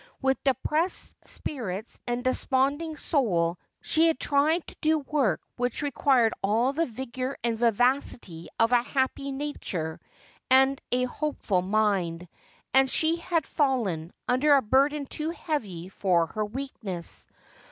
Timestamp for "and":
2.07-2.23, 7.43-7.55, 10.49-10.81, 12.73-12.89